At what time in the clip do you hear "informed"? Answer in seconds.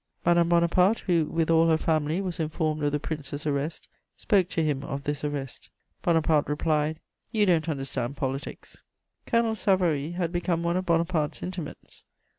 2.39-2.81